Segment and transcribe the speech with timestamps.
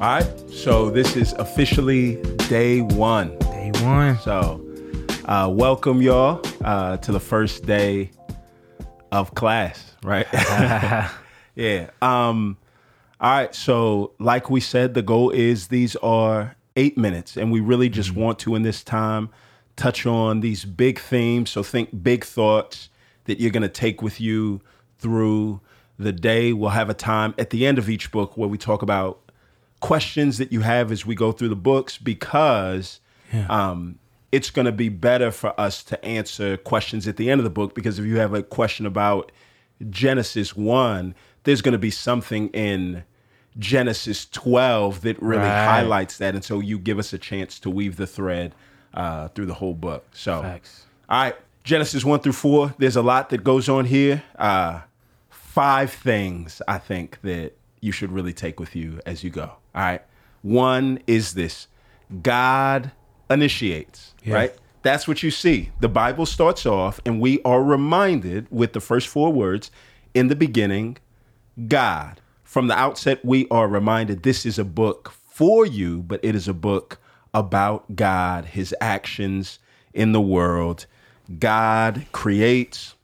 [0.00, 3.36] All right, so this is officially day one.
[3.40, 4.16] Day one.
[4.20, 4.64] So,
[5.24, 8.12] uh, welcome y'all uh, to the first day
[9.10, 10.28] of class, right?
[11.56, 11.90] yeah.
[12.00, 12.58] Um,
[13.20, 13.52] all right.
[13.52, 18.14] So, like we said, the goal is these are eight minutes, and we really just
[18.14, 19.30] want to, in this time,
[19.74, 21.50] touch on these big themes.
[21.50, 22.88] So, think big thoughts
[23.24, 24.60] that you're going to take with you
[25.00, 25.60] through
[25.98, 26.52] the day.
[26.52, 29.27] We'll have a time at the end of each book where we talk about
[29.80, 33.00] questions that you have as we go through the books because
[33.48, 33.98] um,
[34.32, 37.50] it's going to be better for us to answer questions at the end of the
[37.50, 39.30] book because if you have a question about
[39.90, 41.14] Genesis 1,
[41.44, 43.04] there's going to be something in
[43.58, 45.64] Genesis 12 that really Right.
[45.66, 46.34] highlights that.
[46.34, 48.54] And so you give us a chance to weave the thread
[48.94, 50.06] uh, through the whole book.
[50.12, 50.86] So, Facts.
[51.08, 54.22] all right, Genesis 1 through 4, there's a lot that goes on here.
[54.36, 54.80] Uh,
[55.30, 59.52] five things I think that you should really take with you as you go.
[59.78, 60.02] All right.
[60.42, 61.68] One is this
[62.22, 62.90] God
[63.30, 64.34] initiates, Yeah.
[64.34, 64.54] right?
[64.82, 65.70] That's what you see.
[65.80, 69.70] The Bible starts off, and we are reminded with the first four words
[70.14, 70.98] in the beginning,
[71.68, 72.20] God.
[72.42, 76.48] From the outset, we are reminded this is a book for you, but it is
[76.48, 76.98] a book
[77.34, 79.58] about God, his actions
[79.94, 80.86] in the world.
[81.38, 82.94] God creates.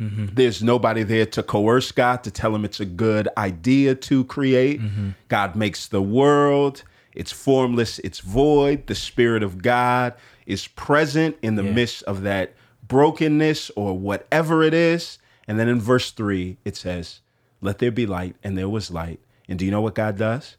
[0.00, 0.34] Mm-hmm.
[0.34, 4.80] There's nobody there to coerce God to tell him it's a good idea to create.
[4.80, 5.10] Mm-hmm.
[5.28, 6.82] God makes the world.
[7.14, 8.88] It's formless, it's void.
[8.88, 10.14] The Spirit of God
[10.46, 11.72] is present in the Yeah.
[11.72, 12.54] midst of that
[12.86, 15.18] brokenness or whatever it is.
[15.46, 17.20] And then in verse three, it says,
[17.60, 19.20] Let there be light, and there was light.
[19.48, 20.56] And do you know what God does?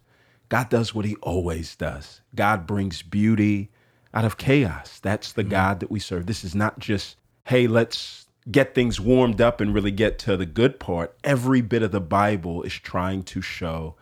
[0.48, 2.22] God does what he always does.
[2.36, 3.70] God brings beauty
[4.14, 5.00] out of chaos.
[5.02, 5.52] That's the mm-hmm.
[5.52, 6.26] God that we serve.
[6.26, 10.46] This is not just, hey, let's get things warmed up and really get to the
[10.46, 11.16] good part.
[11.24, 13.96] Every bit of the Bible is trying to show,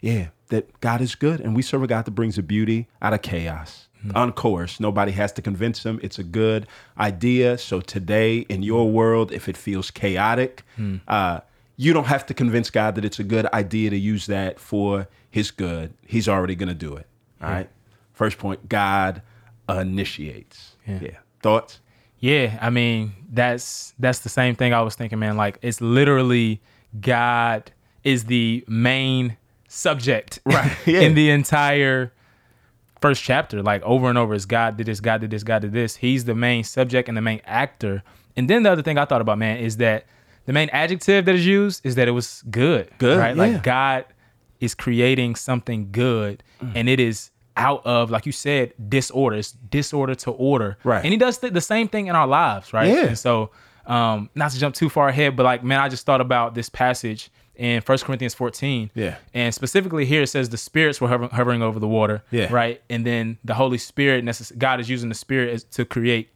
[0.00, 1.40] yeah, that God is good.
[1.40, 3.88] And we serve a God that brings a beauty out of chaos.
[4.02, 4.80] Uncoerced.
[4.80, 6.66] Nobody has to convince him it's a good
[6.98, 7.58] idea.
[7.58, 10.62] So today, in your world, if it feels chaotic,
[11.06, 11.40] uh,
[11.76, 15.06] you don't have to convince God that it's a good idea to use that for
[15.30, 15.92] his good.
[16.06, 17.06] He's already going to do it.
[17.42, 17.68] Right.
[18.14, 19.20] First point God
[19.68, 20.76] initiates.
[20.86, 21.18] Yeah.
[21.42, 21.80] Thoughts?
[22.20, 25.36] Yeah, I mean that's that's the same thing I was thinking, man.
[25.36, 26.60] Like it's literally
[27.00, 27.70] God
[28.04, 29.36] is the main
[29.68, 31.00] subject Right, yeah.
[31.00, 32.12] in the entire
[33.00, 33.62] first chapter.
[33.62, 35.96] Like over and over, is God did this, God did this, God did this.
[35.96, 38.02] He's the main subject and the main actor.
[38.36, 40.04] And then the other thing I thought about, man, is that
[40.46, 42.90] the main adjective that is used is that it was good.
[42.98, 43.36] Good, right?
[43.36, 43.42] yeah.
[43.42, 44.04] Like God
[44.60, 46.72] is creating something good, Mm.
[46.74, 49.36] and it is out of, like you said, disorder.
[49.36, 50.78] It's disorder to order.
[50.82, 51.04] Right.
[51.04, 52.88] And he does th- the same thing in our lives, right?
[52.88, 53.04] Yeah.
[53.06, 53.50] And so,
[53.86, 56.68] um, not to jump too far ahead, but like, man, I just thought about this
[56.68, 58.90] passage in First Corinthians 14.
[58.94, 59.16] Yeah.
[59.34, 62.22] And specifically here, it says the spirits were hovering, hovering over the water.
[62.30, 62.52] Yeah.
[62.52, 62.80] Right.
[62.88, 66.30] And then the Holy Spirit, necess- God is using the Spirit as, to create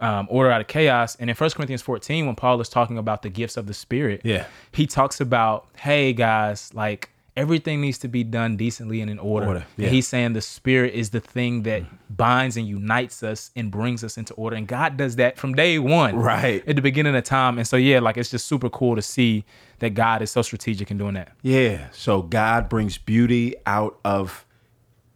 [0.00, 1.16] um, order out of chaos.
[1.16, 4.20] And in First Corinthians 14, when Paul is talking about the gifts of the Spirit,
[4.24, 4.44] Yeah.
[4.72, 9.46] he talks about, hey, guys, like, Everything needs to be done decently and in order.
[9.46, 11.96] Order, And he's saying the spirit is the thing that mm-hmm.
[12.08, 14.56] binds and unites us and brings us into order.
[14.56, 16.16] And God does that from day one.
[16.16, 16.66] Right.
[16.66, 17.58] At the beginning of time.
[17.58, 19.44] And so yeah, like it's just super cool to see
[19.80, 21.32] that God is so strategic in doing that.
[21.42, 21.90] Yeah.
[21.92, 24.46] So God brings beauty out of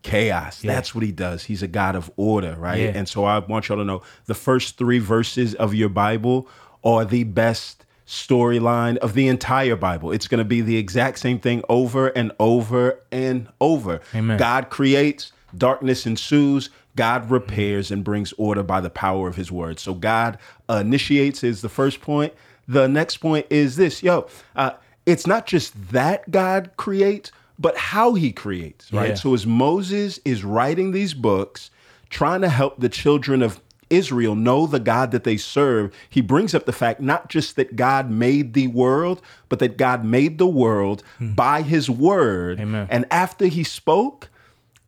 [0.03, 0.63] chaos.
[0.63, 0.75] Yeah.
[0.75, 1.45] That's what he does.
[1.45, 2.81] He's a God of order, right?
[2.81, 2.93] Yeah.
[2.95, 6.49] And so I want y'all to know the first three verses of your Bible
[6.85, 10.11] are the best storyline of the entire Bible.
[10.11, 14.01] It's going to be the exact same thing over and over and over.
[14.13, 14.37] Amen.
[14.37, 19.79] God creates, darkness ensues, God repairs and brings order by the power of his word.
[19.79, 20.39] So God
[20.69, 22.35] initiates is the first point.
[22.67, 24.27] The next point is this, yo,
[24.57, 24.73] uh,
[25.07, 29.11] it's not just that God creates, but how he creates, right?
[29.11, 29.15] Yeah.
[29.15, 31.71] So as Moses is writing these books,
[32.09, 36.55] trying to help the children of Israel know the God that they serve, he brings
[36.55, 40.47] up the fact not just that God made the world, but that God made the
[40.47, 41.33] world hmm.
[41.33, 42.61] by his word.
[42.61, 42.87] Amen.
[42.91, 44.31] And after he spoke,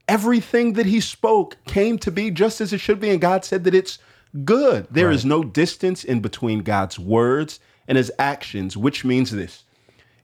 [0.08, 3.10] everything that he spoke came to be just as it should be.
[3.10, 3.98] And God said that it's
[4.44, 4.86] good.
[4.90, 9.64] There is no distance in between God's words and his actions, which means this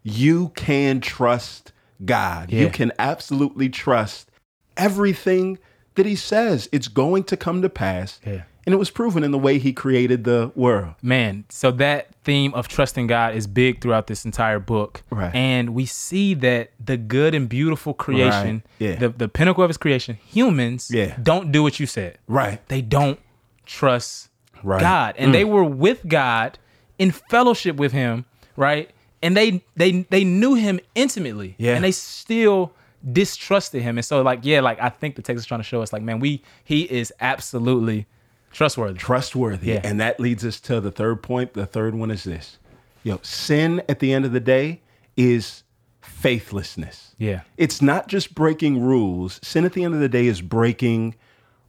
[0.02, 1.72] you can trust
[2.04, 2.52] God.
[2.52, 4.31] You can absolutely trust
[4.76, 5.58] everything
[5.98, 6.68] that he says.
[6.72, 8.18] It's going to come to pass.
[8.26, 8.42] Yeah.
[8.64, 10.94] And it was proven in the way he created the world.
[11.00, 15.02] Man, so that theme of trusting God is big throughout this entire book.
[15.08, 15.34] Right.
[15.34, 18.88] And we see that the good and beautiful creation, Right.
[18.90, 18.94] Yeah.
[18.96, 21.16] the, the pinnacle of his creation, humans Yeah.
[21.22, 22.18] don't do what you said.
[22.26, 22.66] Right.
[22.68, 23.18] They don't
[23.64, 24.28] trust
[24.62, 24.80] Right.
[24.80, 25.14] God.
[25.18, 25.32] And mm.
[25.32, 26.58] they were with God
[26.98, 28.24] in fellowship with him,
[28.56, 28.90] right?
[29.22, 31.54] And they they they knew him intimately.
[31.58, 31.74] Yeah.
[31.74, 32.72] And they still
[33.12, 33.98] distrusted him.
[33.98, 36.02] And so like, yeah, like I think the text is trying to show us like,
[36.02, 38.06] man, we he is absolutely
[38.52, 38.98] trustworthy.
[38.98, 39.68] trustworthy.
[39.68, 39.80] Yeah.
[39.84, 41.54] And that leads us to the third point.
[41.54, 42.58] The third one is this.
[43.02, 44.82] Yo, sin at the end of the day
[45.16, 45.62] is
[46.00, 47.14] faithlessness.
[47.18, 47.42] Yeah.
[47.56, 49.38] It's not just breaking rules.
[49.42, 51.14] Sin at the end of the day is breaking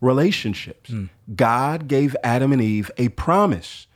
[0.01, 0.89] relationships.
[0.89, 1.05] Hmm.
[1.35, 3.87] God gave Adam and Eve a promise.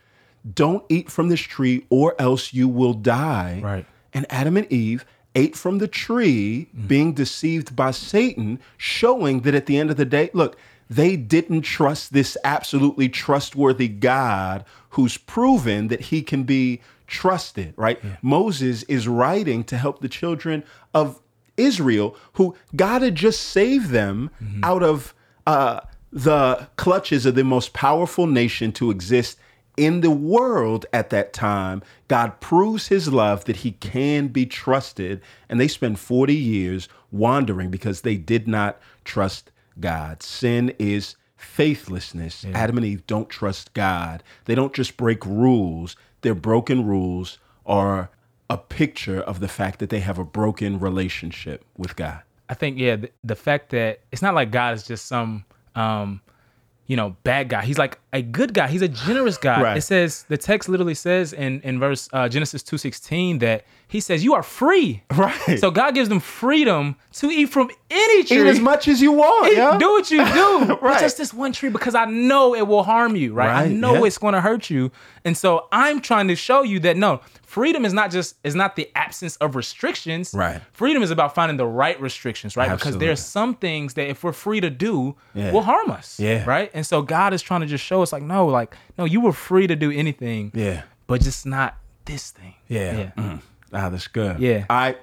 [0.52, 3.60] Don't eat from this tree or else you will die.
[3.62, 3.86] Right.
[4.12, 5.04] And Adam and Eve
[5.34, 10.04] ate from the tree, being deceived by Satan, showing that at the end of the
[10.04, 10.56] day, look,
[10.88, 17.98] they didn't trust this absolutely trustworthy God who's proven that he can be trusted, right?
[18.22, 21.20] Moses is writing to help the children of
[21.56, 24.30] Israel who God had just saved them
[24.62, 25.14] out of
[25.46, 25.80] uh,
[26.12, 29.38] the clutches of the most powerful nation to exist
[29.76, 35.20] in the world at that time, God proves his love that he can be trusted.
[35.48, 39.50] And they spend 40 years wandering because they did not trust
[39.80, 40.22] God.
[40.22, 42.44] Sin is faithlessness.
[42.54, 44.22] Adam and Eve don't trust God.
[44.46, 48.10] They don't just break rules, their broken rules are
[48.48, 52.22] a picture of the fact that they have a broken relationship with God.
[52.48, 55.44] I think yeah, the, the fact that it's not like God is just some
[55.74, 56.20] um
[56.86, 57.64] you know bad guy.
[57.64, 58.68] He's like a good guy.
[58.68, 59.60] He's a generous guy.
[59.60, 59.76] Right.
[59.76, 64.00] It says the text literally says in in verse uh, Genesis two sixteen that he
[64.00, 65.02] says you are free.
[65.14, 65.58] Right.
[65.58, 68.38] So God gives them freedom to eat from any tree.
[68.40, 69.52] Eat as much as you want.
[69.52, 69.76] Eat- yeah?
[69.78, 70.66] Do what you do.
[70.68, 71.00] But Right.
[71.00, 73.64] just this one tree because I know it will harm you, right?
[73.64, 74.04] I know yeah.
[74.04, 74.90] it's going to hurt you.
[75.24, 78.76] And so I'm trying to show you that no, freedom is not just is not
[78.76, 80.32] the absence of restrictions.
[80.34, 80.60] Right.
[80.72, 82.66] Freedom is about finding the right restrictions, right?
[82.66, 83.06] Because Absolutely.
[83.06, 85.52] there's some things that if we're free to do Yeah.
[85.52, 86.18] will harm us.
[86.20, 86.44] Yeah.
[86.44, 86.70] Right?
[86.74, 89.32] And so God is trying to just show us like no, like no, you were
[89.32, 90.52] free to do anything.
[90.54, 90.82] Yeah.
[91.06, 92.54] But just not this thing.
[92.68, 92.96] Yeah.
[92.96, 93.10] Yeah.
[93.16, 93.42] Mm.
[93.72, 94.38] Ah, that's good.
[94.38, 94.66] Yeah.
[94.70, 94.98] All right.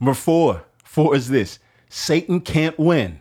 [0.00, 0.64] Number four.
[0.84, 1.58] Four is this
[1.88, 3.20] Satan can't win.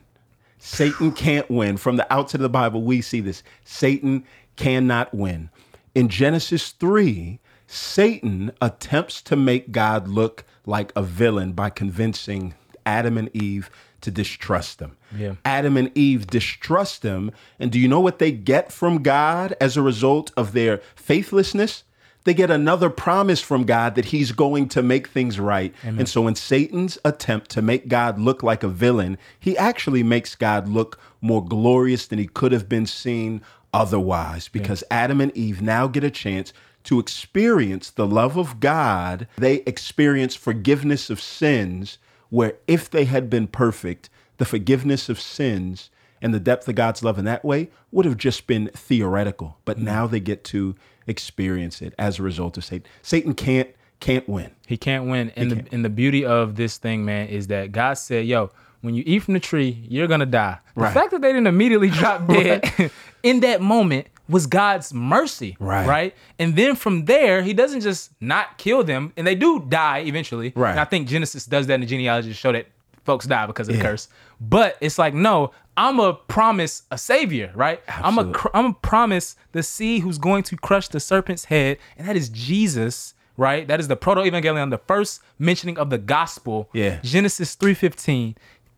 [0.58, 1.78] Satan can't win.
[1.78, 3.44] From the outset of the Bible, we see this.
[3.64, 4.26] Satan
[4.56, 5.50] cannot win.
[5.94, 12.56] In Genesis 3, Satan attempts to make God look like a villain by convincing
[12.86, 13.70] Adam and Eve
[14.02, 14.98] to distrust them.
[15.16, 15.36] Yeah.
[15.44, 17.32] Adam and Eve distrust them.
[17.60, 21.84] And do you know what they get from God as a result of their faithlessness?
[22.26, 25.74] They get another promise from God that he's going to make things right.
[26.00, 30.36] And so, in Satan's attempt to make God look like a villain, he actually makes
[30.36, 33.42] God look more glorious than he could have been seen
[33.74, 36.52] otherwise because Adam and Eve now get a chance
[36.86, 39.28] to experience the love of God.
[39.38, 41.98] They experience forgiveness of sins,
[42.30, 45.90] where if they had been perfect, the forgiveness of sins
[46.22, 49.58] and the depth of God's love in that way would have just been theoretical.
[49.66, 49.84] But mm.
[49.84, 50.76] now they get to
[51.08, 52.88] experience it as a result of Satan.
[53.02, 53.70] Satan can't
[54.00, 54.52] can't win.
[54.68, 55.32] He can't win.
[55.36, 58.52] And the and the beauty of this thing, man, is that God said, "Yo,
[58.82, 60.94] when you eat from the tree, you're gonna die." The Right.
[60.94, 62.92] fact that they didn't immediately drop dead
[63.24, 65.88] in that moment was God's mercy, Right.
[65.88, 66.16] Right.
[66.40, 70.52] And then from there, He doesn't just not kill them, and they do die eventually.
[70.56, 70.72] Right.
[70.72, 72.68] And I think Genesis does that in the genealogy to show that
[73.04, 74.08] folks die because of the curse.
[74.42, 77.82] But it's like, no, I'm a promise a savior, right?
[77.88, 81.78] I'm a cr- I'm a promise the seed who's going to crush the serpent's head,
[81.98, 83.68] and that is Jesus, right?
[83.68, 86.70] That is the proto evangelium, the first mentioning of the gospel.
[86.74, 87.00] Yeah.
[87.04, 88.36] Genesis three fifteen,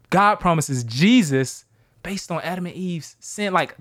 [0.10, 1.64] God promises Jesus
[2.04, 3.54] based on Adam and Eve's sin.
[3.54, 3.78] Like,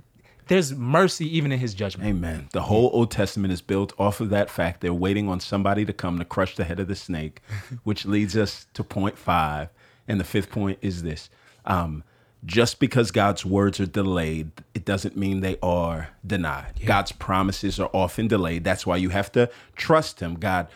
[0.49, 2.09] there's mercy even in His judgment.
[2.09, 2.49] Amen.
[2.53, 4.81] The whole Old Testament is built off of that fact.
[4.81, 7.41] They're waiting on somebody to come to crush the head of the snake,
[7.85, 9.69] which leads us to point five.
[10.09, 11.31] And the fifth point is this
[11.65, 12.05] um,
[12.45, 16.81] just because God's words are delayed, it doesn't mean they are denied.
[16.85, 18.63] God's promises are often delayed.
[18.63, 20.35] That's why you have to trust Him.
[20.35, 20.69] God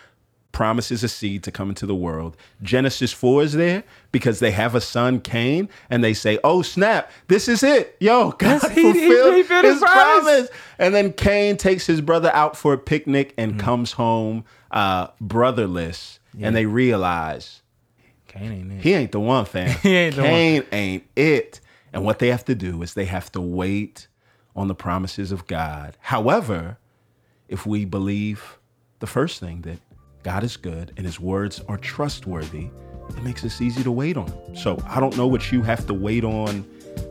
[0.53, 2.37] promises a seed to come into the world.
[2.63, 7.11] Genesis 4 is there because they have a son, Cain, and they say, Oh, snap,
[7.29, 7.97] this is it.
[8.01, 10.25] Yo, God Yes, he- he- fulfilled he fulfilled his his promise.
[10.25, 10.49] promise.
[10.79, 13.61] And then Cain takes his brother out for a picnic and Mm-hmm.
[13.61, 16.19] comes home uh, brotherless.
[16.41, 17.63] And they realize
[18.29, 18.81] Cain ain't it.
[18.83, 19.77] he ain't the one, fam.
[19.83, 20.31] He ain't the one.
[20.31, 21.61] Cain ain't it.
[21.93, 24.07] And what they have to do is they have to wait
[24.55, 25.97] on the promises of God.
[26.01, 26.79] However,
[27.49, 28.59] if we believe
[29.01, 29.79] the first thing that
[30.23, 32.69] God is good and his words are trustworthy,
[33.09, 34.29] it makes us easy to wait on.
[34.29, 34.57] him.
[34.57, 36.65] So I don't know what you have to wait on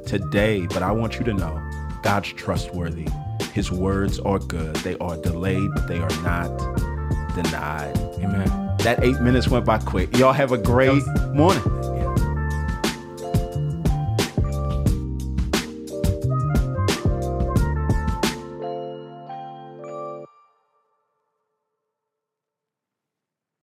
[0.05, 1.61] today, but I want you to know
[2.03, 3.07] God's trustworthy.
[3.53, 4.75] His words are good.
[4.77, 6.55] They are delayed, but they are not
[7.35, 7.97] denied.
[8.19, 8.47] Amen.
[8.79, 10.15] That eight minutes went by quick.
[10.17, 11.63] Y'all have a great morning.